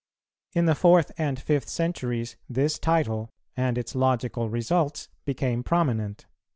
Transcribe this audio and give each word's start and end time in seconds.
In 0.53 0.65
the 0.65 0.73
fourth 0.73 1.11
and 1.15 1.39
fifth 1.39 1.69
centuries 1.69 2.35
this 2.49 2.79
title 2.79 3.29
and 3.55 3.77
its 3.77 3.93
logical 3.93 4.49
results 4.49 5.09
became 5.25 5.61
prominent. 5.61 6.25